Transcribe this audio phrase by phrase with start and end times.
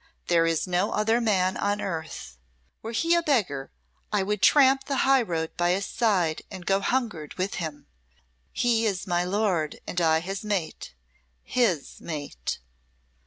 [0.29, 2.39] There is no other man on earth.
[2.81, 3.71] Were he a beggar,
[4.11, 7.85] I would tramp the highroad by his side and go hungered with him.
[8.51, 10.95] He is my lord, and I his mate
[11.43, 12.57] his mate!"